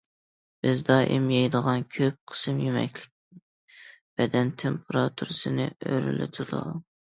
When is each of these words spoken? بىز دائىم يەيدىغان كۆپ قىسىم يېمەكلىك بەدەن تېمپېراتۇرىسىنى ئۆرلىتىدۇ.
بىز 0.67 0.79
دائىم 0.85 1.27
يەيدىغان 1.33 1.83
كۆپ 1.97 2.17
قىسىم 2.33 2.63
يېمەكلىك 2.63 3.37
بەدەن 4.23 4.51
تېمپېراتۇرىسىنى 4.65 5.69
ئۆرلىتىدۇ. 5.85 6.65